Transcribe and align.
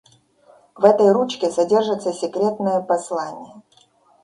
В 0.75 0.83
этой 0.83 1.11
ручке 1.11 1.51
содержится 1.51 2.11
секретное 2.11 2.81
послание. 2.81 3.61